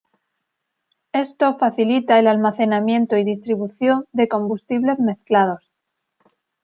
Esto 1.13 1.59
facilita 1.59 2.17
el 2.17 2.25
almacenamiento 2.25 3.17
y 3.17 3.23
distribución 3.23 4.05
de 4.13 4.27
combustibles 4.27 4.97
mezclados. 4.97 5.69